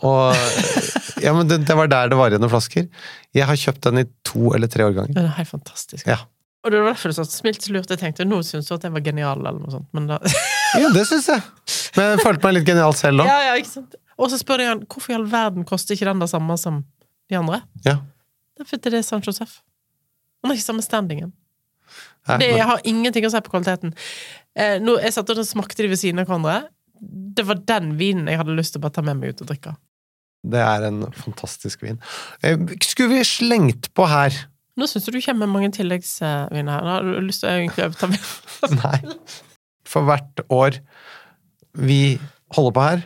[0.00, 0.32] Og
[1.24, 2.88] ja, men det, det var der det var igjen noen flasker.
[3.36, 5.12] Jeg har kjøpt den i to eller tre årganger.
[5.16, 6.06] Den er helt fantastisk.
[6.08, 6.22] Ja.
[6.62, 7.90] Og det var derfor du sa smilt lurt.
[7.90, 9.88] Jeg tenkte nå syns du at jeg var genial, eller noe sånt.
[9.96, 10.20] Men da
[10.80, 11.42] Ja, det syns jeg.
[11.98, 13.28] Men jeg følte meg litt genial selv òg.
[13.28, 13.98] Ja, ja, ikke sant?
[14.16, 16.80] Og så spør de han hvorfor i all verden koster ikke den det samme som
[17.28, 17.60] de andre.
[17.84, 17.98] Ja.
[18.56, 19.58] Det er fordi det er San Josef.
[20.42, 21.32] Han har ikke samme standingen.
[22.38, 23.94] Det har ingenting å si på kvaliteten.
[24.54, 26.68] Eh, nå, jeg satt og smakte de ved siden av hverandre.
[27.02, 29.50] Det var den vinen jeg hadde lyst til å bare ta med meg ut og
[29.50, 29.74] drikke.
[30.42, 32.00] Det er en fantastisk vin.
[32.42, 34.34] Eh, Skulle vi slengt på her
[34.72, 36.84] Nå syns du du kommer med mange tilleggsviner her.
[36.86, 38.28] Nå har du lyst til å egentlig overta meg.
[38.80, 39.16] Nei.
[39.84, 40.78] For hvert år
[41.76, 41.98] vi
[42.56, 43.02] holder på her,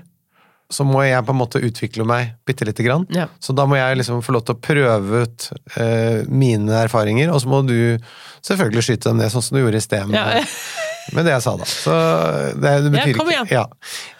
[0.72, 3.04] så må jeg på en måte utvikle meg bitte lite grann.
[3.14, 3.28] Ja.
[3.38, 5.46] Så da må jeg liksom få lov til å prøve ut
[5.78, 7.76] uh, mine erfaringer, og så må du
[8.46, 10.42] selvfølgelig skyte dem ned, sånn som du gjorde i sted med, Ja.
[11.14, 11.68] med det jeg sa, da.
[11.70, 11.94] Så
[12.58, 13.50] det, det betyr Ja, kom ikke igjen.
[13.54, 13.64] Ja.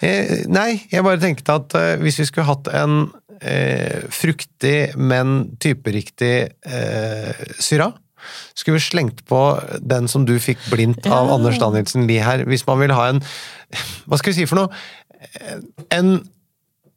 [0.07, 2.99] Eh, nei, jeg bare tenkte at eh, hvis vi skulle hatt en
[3.41, 7.91] eh, fruktig, men typeriktig eh, syra,
[8.59, 9.41] skulle vi slengt på
[9.83, 11.29] den som du fikk blindt av.
[11.35, 13.21] Anders Danielsen Lie her, hvis man vil ha en
[14.07, 14.71] Hva skal vi si for noe?
[15.95, 16.17] En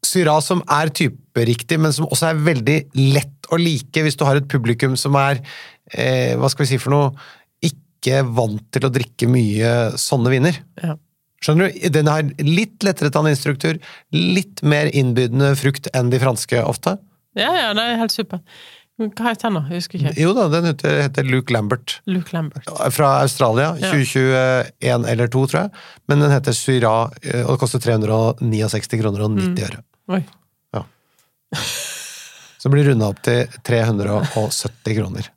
[0.06, 2.78] syra som er typeriktig, men som også er veldig
[3.16, 5.42] lett å like hvis du har et publikum som er
[5.94, 7.12] eh, Hva skal vi si for noe?
[7.66, 10.60] Ikke vant til å drikke mye sånne viner.
[10.82, 10.96] Ja.
[11.44, 11.86] Skjønner du?
[11.96, 13.80] Den har litt lettere tanninstruktur,
[14.16, 16.98] litt mer innbydende frukt enn de franske ofte.
[17.38, 18.42] Ja, ja, det er helt super.
[19.00, 19.62] Hva heter den, da?
[19.72, 20.12] Jeg husker ikke.
[20.20, 21.94] Jo da, den heter, heter Luke Lambert.
[22.12, 22.66] Luke Lambert.
[22.92, 23.70] Fra Australia.
[23.80, 23.94] Ja.
[23.96, 25.72] 2021 eller 2, tror jeg.
[26.12, 29.80] Men den heter Syra, og det koster 369 kroner og 90 øre.
[30.18, 30.20] Oi.
[30.76, 30.84] Ja.
[32.60, 35.32] Så blir det runda opp til 370 kroner.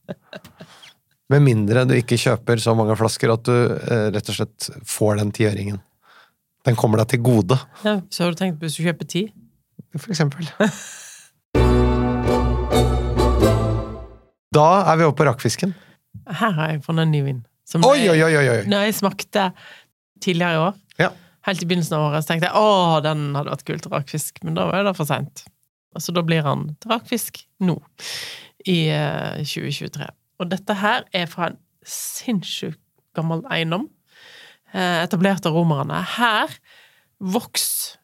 [1.30, 5.22] Med mindre du ikke kjøper så mange flasker at du eh, rett og slett får
[5.22, 5.78] den tiøringen.
[6.66, 9.24] Den kommer deg til gode, Ja, så har du tenkt hvis du kjøper ti?
[9.96, 10.46] for eksempel.
[14.52, 15.72] Da er vi oppe på rakkfisken.
[16.28, 17.40] Her har jeg funnet en ny vin.
[17.68, 18.48] Som Oi, jeg- oi, oi!
[18.48, 18.64] oi.
[18.68, 19.52] Når jeg smakte
[20.20, 21.08] tidligere i år, Ja.
[21.46, 24.42] helt i begynnelsen av året, så tenkte jeg å, den hadde vært kult til rakfisk,
[24.44, 25.44] men da var det for seint.
[25.98, 27.78] Så da blir han til rakfisk nå,
[28.66, 30.08] i eh, 2023.
[30.40, 32.78] Og dette her er fra en sinnssykt
[33.14, 33.88] gammel eiendom,
[34.74, 36.02] eh, etablert av romerne.
[36.04, 36.48] Her
[37.20, 37.96] vokste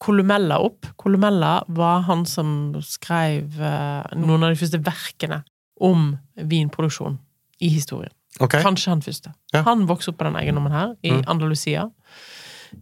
[0.00, 0.86] Kolumella opp.
[0.96, 5.44] Kolumella var han som skrev eh, noen av de første verkene
[5.80, 7.18] om vinproduksjon
[7.60, 8.12] i historien.
[8.40, 8.62] Okay.
[8.62, 9.32] Kanskje han første.
[9.54, 9.62] Ja.
[9.66, 11.24] Han vokste opp på den eiendommen her, i Mm.
[11.26, 11.88] Andalusia.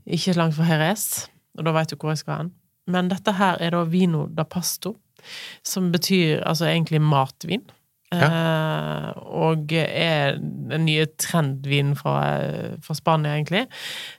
[0.06, 2.50] Ikke langt fra Jerez, og da veit du hvor jeg skal hen.
[2.86, 4.96] Men dette her er da vino da pasto,
[5.64, 7.62] som betyr altså egentlig matvin.
[8.12, 12.14] Eh, og er den nye trendvinen fra,
[12.80, 13.66] fra Spania, egentlig.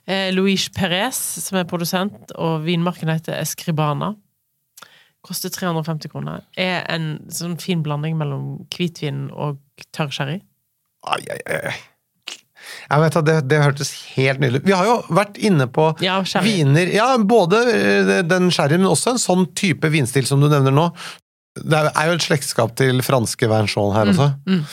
[0.06, 4.12] Eh, Luis Perez, som er produsent, og vinmarken heter Escribana.
[5.26, 6.44] Koster 350 kroner.
[6.56, 9.58] Er en sånn fin blanding mellom hvitvin og
[9.96, 10.38] tørr sherry.
[11.08, 11.74] Ai, ai, ai.
[12.90, 14.68] Jeg vet at det, det hørtes helt nydelig ut.
[14.68, 19.14] Vi har jo vært inne på Ja, viner Ja, både eh, den sherryen, men også
[19.14, 20.86] en sånn type vinstil som du nevner nå.
[21.56, 24.30] Det er jo et slektskap til franske Vinchon her også.
[24.48, 24.64] mm.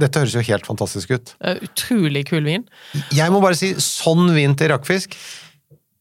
[0.00, 1.32] Dette høres jo helt fantastisk ut.
[1.66, 2.62] Utrolig kul vin.
[3.12, 5.16] Jeg må bare si, sånn vin til rakkfisk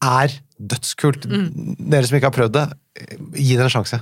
[0.06, 1.26] er dødskult.
[1.30, 1.76] Mm.
[1.80, 2.66] Dere som ikke har prøvd det,
[3.40, 4.02] gi det en sjanse.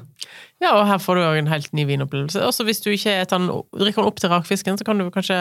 [0.63, 2.41] Ja, og her får du òg en helt ny vinopplevelse.
[2.41, 5.37] Også hvis du ikke den, drikker den opp til rakfisken, så kan du kanskje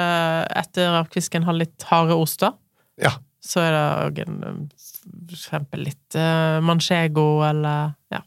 [0.61, 2.53] etter rakfisken ha litt harde oster.
[3.01, 3.17] Ja.
[3.45, 8.21] Så er det òg en um, for eksempel litt uh, manchego eller ja.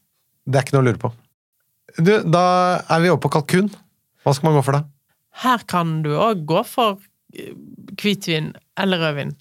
[0.50, 1.12] Det er ikke noe å lure på.
[2.00, 2.46] Du, da
[2.88, 3.70] er vi over på kalkun.
[4.24, 4.84] Hva skal man gå for da?
[5.44, 7.00] Her kan du òg gå for
[7.36, 7.54] eh,
[8.00, 9.36] hvitvin eller rødvin.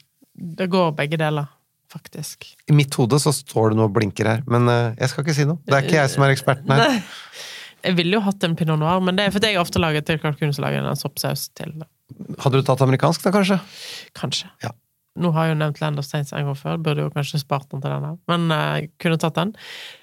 [0.59, 1.49] Det går begge deler,
[1.92, 2.51] faktisk.
[2.68, 5.37] I mitt hode så står det noe og blinker her, men eh, jeg skal ikke
[5.37, 5.61] si noe.
[5.66, 6.85] Det er ikke jeg som er eksperten her.
[6.85, 7.38] Nei.
[7.87, 10.18] Jeg ville jo hatt en pinot noir, men det er fordi jeg ofte lager til
[10.22, 11.77] kalkun, så lager jeg en soppsaus til.
[12.42, 13.59] Hadde du tatt amerikansk da, kanskje?
[14.18, 14.51] Kanskje.
[14.64, 14.72] Ja.
[15.18, 17.68] Nå har jeg jo nevnt Land of Saints en gang før, burde jo kanskje spart
[17.72, 19.55] den til den her, men uh, kunne tatt den.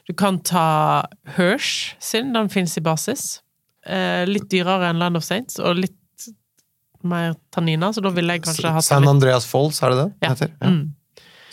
[0.08, 0.68] Du kan ta
[1.38, 3.40] Hirsch sin, den fins i basis.
[3.86, 6.00] Uh, litt dyrere enn Land of Saints, og litt
[7.06, 10.26] mer tanniner, så da ville jeg kanskje hatt San Andreas Falls, er det det det
[10.26, 10.34] ja.
[10.34, 10.54] heter?
[10.58, 10.72] Ja.
[10.74, 10.86] Mm.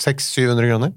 [0.02, 0.96] 600-700 kroner?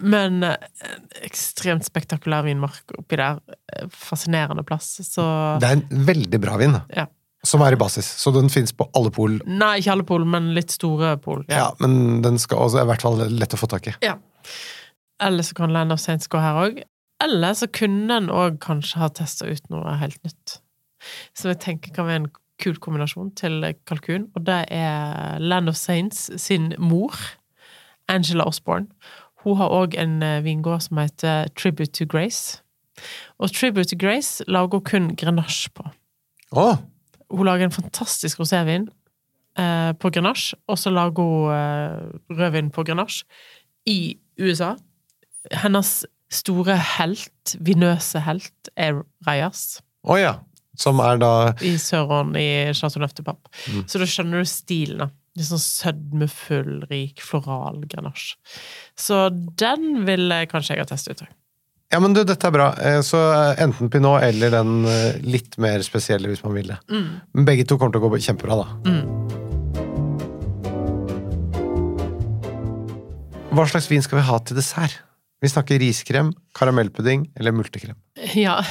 [0.00, 0.56] Men eh,
[0.88, 3.40] en ekstremt spektakulær vinmark oppi der.
[3.74, 4.98] Eh, Fascinerende plass.
[5.06, 5.24] Så
[5.62, 6.76] Det er en veldig bra vin.
[6.94, 7.08] Ja.
[7.46, 9.36] Som er i basis, så den fins på alle pol.
[9.46, 11.44] Nei, ikke alle pol, men litt store pol.
[11.48, 11.68] Ja.
[11.78, 13.94] men den skal også i hvert fall lett å få tak i.
[14.02, 14.16] Ja.
[15.22, 16.82] Eller så kan Land of Saints gå her òg.
[17.22, 20.58] Eller så kunne en òg kanskje ha testa ut noe helt nytt.
[21.34, 25.78] Som jeg tenker kan være en kul kombinasjon til kalkun, og det er Land of
[25.78, 27.14] Saints sin mor,
[28.08, 28.86] Angela Osborne.
[29.44, 32.62] Hun har òg en eh, vingård som heter Tribute to Grace.
[33.38, 35.86] Og Tribute to Grace lager hun kun grenasje på.
[36.50, 36.76] Oh.
[37.30, 38.88] Hun lager en fantastisk rosévin
[39.58, 43.24] eh, på grenasje, og så lager hun eh, rødvin på grenasje
[43.86, 44.74] i USA.
[45.52, 49.80] Hennes store helt, vinøse helt, er Reyas.
[50.04, 50.34] Å ja.
[50.78, 51.30] Som er da
[51.66, 53.50] i Søron i Chateau Neuf de Pape.
[53.66, 53.86] Mm.
[53.90, 55.08] Så da skjønner du stilen, da.
[55.38, 58.34] Litt sånn sødmefull, rik, floral grenache.
[58.98, 61.34] Så den ville kanskje jeg ha testet ut òg.
[61.94, 62.66] Ja, men du, dette er bra.
[62.84, 66.80] Eh, Så eh, enten pinot eller den eh, litt mer spesielle, hvis man vil det.
[66.90, 68.66] Men begge to kommer til å gå kjempebra, da.
[68.90, 69.06] Mm.
[73.54, 74.98] Hva slags vin skal vi ha til dessert?
[75.40, 77.98] Vi snakker riskrem, karamellpudding eller multekrem.
[78.38, 78.58] Ja.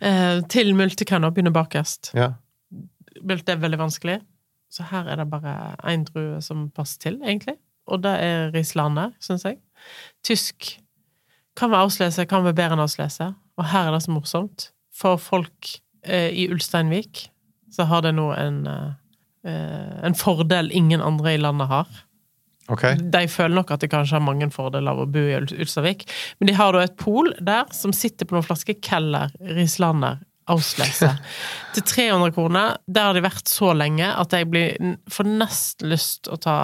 [0.00, 2.14] Eh, til multekrem og begynne bakerst.
[2.16, 2.30] Ja.
[3.20, 4.14] Det er veldig vanskelig,
[4.70, 7.56] så her er det bare én drue som passer til, egentlig.
[7.90, 9.58] Og det er Rislander, syns jeg.
[10.26, 10.76] Tysk
[11.58, 13.32] kan være avslese, kan være bedre enn avslese.
[13.58, 14.68] Og her er det så morsomt.
[14.94, 15.72] For folk
[16.06, 17.26] eh, i Ulsteinvik
[17.70, 21.90] så har det nå en, eh, en fordel ingen andre i landet har.
[22.70, 22.94] Okay.
[23.02, 26.06] De føler nok at de kanskje har mange fordeler av å bo i Ulsteinvik,
[26.38, 30.20] men de har da et pol der som sitter på noen flasker Keller Rislander
[30.50, 31.12] Auslese
[31.74, 32.76] til 300 kroner.
[32.90, 34.76] Der har de vært så lenge at jeg blir,
[35.10, 36.58] får nesten lyst å ta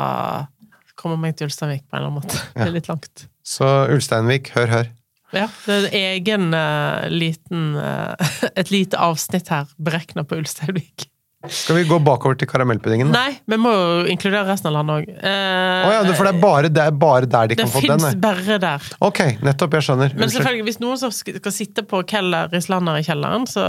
[0.96, 2.44] komme meg til Ulsteinvik på en eller annen måte.
[2.54, 3.26] Det er litt langt.
[3.46, 4.94] Så Ulsteinvik, hør, hør.
[5.34, 8.14] Ja, det er en egen uh, liten uh,
[8.60, 11.08] Et lite avsnitt her beregna på Ulsteinvik.
[11.52, 13.10] Skal vi gå bakover til karamellpuddingen?
[13.12, 13.24] da?
[13.26, 15.08] Nei, vi må jo inkludere resten av landet òg.
[15.22, 17.92] Å ja, for det er, bare, det er bare der de kan få den?
[17.96, 18.12] fins nei.
[18.22, 18.88] bare der.
[19.06, 19.76] Ok, nettopp.
[19.78, 20.14] Jeg skjønner.
[20.18, 23.64] Men selvfølgelig, hvis noen skal sitte på Keller Rislander i kjelleren, så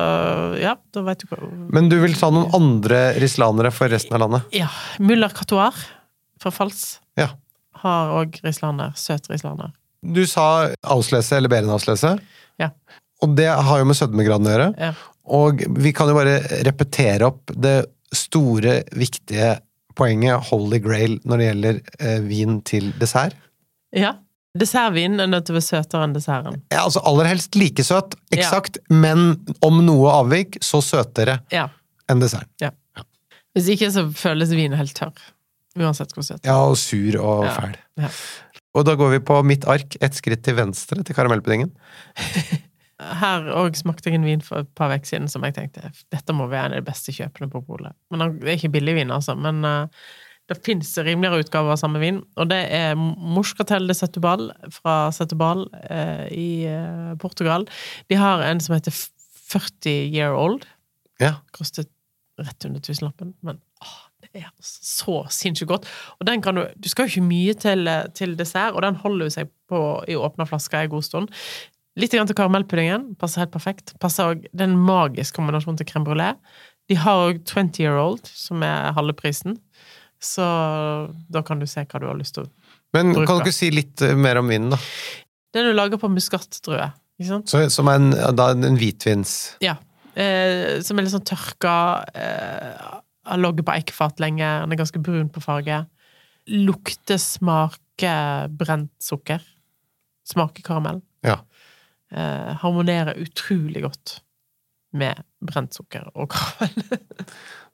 [0.61, 4.25] ja, da vet du hva Men du vil ta noen andre rislanere for resten av
[4.25, 4.47] landet?
[4.55, 4.69] Ja.
[5.03, 5.75] Muller Catoir
[6.41, 7.31] fra Fals Ja.
[7.83, 8.93] har òg Rislander.
[8.97, 9.73] Søt Rislander.
[10.05, 12.17] Du sa avslese eller Berenauslese.
[12.61, 12.71] Ja.
[13.25, 14.67] Og det har jo med sødmegraden å gjøre.
[14.77, 14.91] Ja.
[15.27, 17.85] Og vi kan jo bare repetere opp det
[18.15, 19.57] store, viktige
[19.97, 23.35] poenget holy grail når det gjelder eh, vin til dessert.
[23.95, 24.15] ja.
[24.57, 26.55] Dessertvin er nødt til å være søtere enn desserten.
[26.73, 31.67] Ja, altså Aller helst like søt, eksakt, men om noe avvik, så søtere Ja.
[32.09, 32.49] enn dessert.
[33.53, 35.13] Hvis ikke så føles vinen helt tørr.
[35.77, 36.41] Uansett hvor søt.
[36.47, 37.53] Ja, og sur og Ja.
[37.53, 37.75] fæl.
[38.01, 38.09] Ja.
[38.73, 41.69] Og da går vi på mitt ark, ett skritt til venstre til karamellpuddingen.
[42.97, 46.33] Her òg smakte jeg en vin for et par uker siden som jeg tenkte dette
[46.33, 47.93] må være en av de beste kjøpene på polet.
[48.09, 49.35] Men det er ikke billig vin, altså.
[49.37, 50.07] Men uh,
[50.49, 52.23] det fins rimeligere utgaver av samme vin.
[52.39, 57.67] Og det er Moscatel de Setubal fra Setubal uh, i uh, Portugal.
[58.09, 60.65] De har en som heter 40 Year Old.
[61.21, 61.37] Ja.
[61.55, 61.91] Kostet
[62.41, 65.87] rett under tusenlappen, men åh, det er altså så sinnssykt godt.
[66.19, 69.25] Og den kan du Du skal jo ikke mye til, til dessert, og den holder
[69.25, 71.33] jo seg på i åpna flasker en god stund.
[71.97, 73.15] Litt grann til karamellpuddingen.
[73.17, 73.95] Passer helt perfekt.
[74.01, 76.35] Passer også, Det er en magisk kombinasjon til crème brulé.
[76.87, 79.57] De har òg 20 Year Old, som er halve prisen.
[80.21, 80.43] Så
[81.29, 82.51] da kan du se hva du har lyst til å
[82.95, 84.79] Men Bruk, kan du ikke si litt eh, mer om vinen, da?
[85.53, 86.87] Den du lager på muskatdrue?
[87.19, 89.57] Som er en, da, en hvitvins...
[89.61, 89.75] Ja.
[90.17, 91.75] Eh, som er litt sånn tørka.
[92.17, 92.87] Eh,
[93.27, 94.45] har ligget på eikefat lenge.
[94.45, 95.83] Den er ganske brun på farge.
[96.47, 99.43] Lukter, smaker brent sukker.
[100.27, 101.01] Smaker karamell.
[101.25, 101.41] Ja.
[102.15, 104.19] Eh, harmonerer utrolig godt
[104.95, 107.27] med brent sukker og karamell.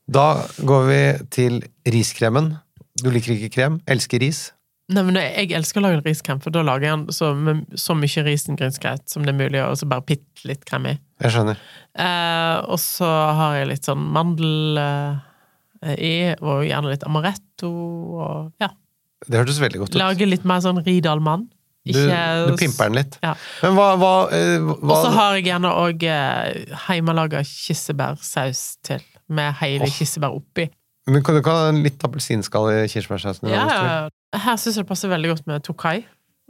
[0.09, 2.55] Da går vi til riskremen.
[2.99, 4.49] Du liker ikke krem, elsker ris.
[4.91, 7.95] Nei, men jeg elsker å lage riskrem, for da lager jeg den så, med så
[7.95, 10.95] mye risengrynsgreit som det er mulig, og så bare bitte litt krem i.
[11.23, 11.61] Jeg skjønner.
[12.03, 13.07] Eh, og så
[13.39, 18.73] har jeg litt sånn mandel eh, i, og gjerne litt amaretto, og ja.
[19.23, 20.01] Det hørtes veldig godt ut.
[20.03, 21.47] Lage litt mer sånn Ridal-mann.
[21.83, 23.17] Du, du pimper den litt.
[23.23, 23.33] Ja.
[23.61, 29.53] Men hva, hva, hva Og så har jeg gjerne òg eh, hjemmelaga kirsebærsaus til, med
[29.59, 29.91] hele oh.
[29.91, 30.69] kirsebær oppi.
[31.11, 33.49] Men kan du ikke ha litt appelsinskall i kirsebærsausen?
[33.51, 34.07] Ja.
[34.33, 35.97] Her syns jeg det passer veldig godt med tokai.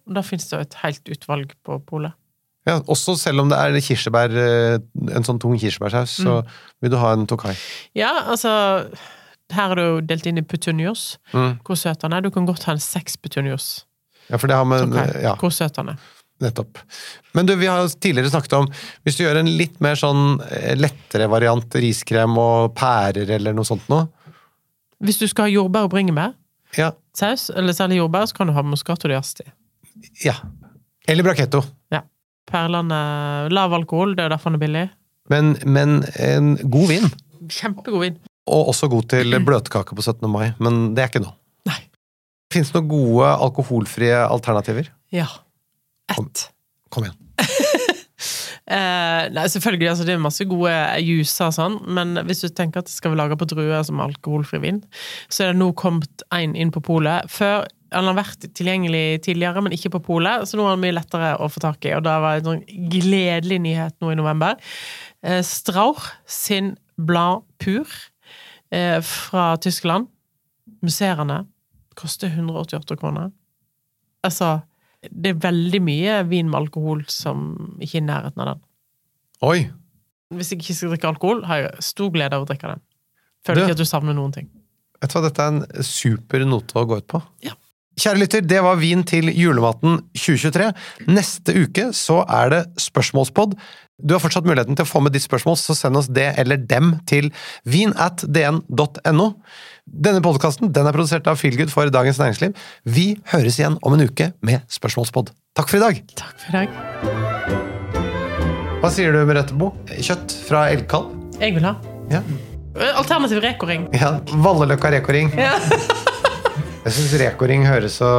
[0.05, 2.13] Da fins det jo et helt utvalg på polet.
[2.67, 4.77] ja, også selv om det er kirsebær, eh,
[5.17, 6.51] en sånn tung kirsebærsaus, så Mm.
[6.81, 7.55] vil du ha en tokai.
[7.95, 8.87] Ja, altså
[9.51, 11.17] Her er det jo delt inn i petunios.
[11.33, 11.59] Mm.
[11.65, 12.21] Hvor søt han er.
[12.21, 13.85] Du kan godt ha en seks petunios.
[14.29, 15.21] Ja, for det har med tokai.
[15.23, 15.97] Ja, Hvor søt han er.
[16.43, 16.79] nettopp.
[17.33, 18.65] Men du, vi har tidligere snakket om
[19.05, 23.67] Hvis du gjør en litt mer sånn eh, lettere variant, riskrem og pærer eller noe
[23.67, 24.07] sånt noe
[25.03, 26.33] Hvis du skal ha jordbær og bringebær,
[26.77, 26.91] Ja.
[27.15, 29.43] saus, eller særlig jordbær, så kan du ha moscato di asti.
[30.25, 30.33] ja.
[31.07, 31.61] Eller braketto.
[32.49, 34.83] Perlene Lav alkohol, det er derfor den er billig.
[35.31, 37.05] Men, men en god vin.
[37.47, 38.17] Kjempegod vin.
[38.51, 40.27] Og også god til bløtkake på 17.
[40.29, 41.31] mai, men det er ikke nå.
[42.53, 44.91] Fins det noen gode alkoholfrie alternativer?
[45.13, 45.29] Ja.
[46.13, 46.29] Kom.
[46.29, 46.47] Ett.
[46.93, 47.19] Kom igjen.
[48.63, 50.71] Eh, nei, selvfølgelig, altså, det er masse gode
[51.03, 53.99] juicer og sånn, men hvis du tenker at det skal vi lage på druer som
[53.99, 54.79] alkoholfri vin,
[55.27, 57.27] så er det nå kommet en inn på polet.
[57.27, 60.95] Før han har vært tilgjengelig tidligere, men ikke på polet, så nå er han mye
[60.95, 61.93] lettere å få tak i.
[61.97, 64.57] Og da var det en sånn gledelig nyhet nå i november.
[65.27, 67.89] Eh, Strauch sin Blanc Pur
[68.73, 70.09] eh, fra Tyskland.
[70.83, 71.43] Musserende.
[71.95, 73.31] Koster 188 kroner.
[74.23, 74.61] Altså,
[75.11, 78.61] det er veldig mye vin med alkohol som ikke er i nærheten av den.
[79.43, 79.57] Oi!
[80.33, 82.81] Hvis jeg ikke skal drikke alkohol, har jeg stor glede av å drikke den.
[83.45, 84.47] Føler Du- ikke at du savner noen ting.
[85.03, 87.21] Du hva, dette er en super note å gå ut på.
[87.43, 87.51] Ja.
[87.99, 90.71] Kjære lytter, det var Vin til julematen 2023.
[91.13, 93.53] Neste uke så er det spørsmålspod.
[94.01, 96.57] Du har fortsatt muligheten til å få med ditt spørsmål, så send oss det eller
[96.57, 97.29] dem til
[97.69, 99.27] vin.dn.no.
[99.83, 102.53] Denne podkasten den er produsert av Feelgood for Dagens Næringsliv.
[102.87, 105.33] Vi høres igjen om en uke med spørsmålspod.
[105.59, 105.99] Takk for i dag!
[106.15, 106.69] Takk for i dag.
[108.79, 109.75] Hva sier du, Merete Boe?
[109.99, 111.11] Kjøtt fra elgkalv?
[111.41, 111.75] Jeg vil ha.
[112.11, 112.21] Ja.
[112.95, 113.89] Alternativ rekoring.
[113.95, 114.15] ja.
[114.43, 115.33] Valleløkka rekoring.
[115.37, 115.57] Ja.
[116.83, 118.09] Jeg syns rekoring høres så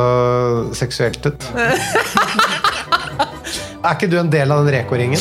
[0.77, 1.49] seksuelt ut.
[3.85, 5.21] er ikke du en del av den rekoringen?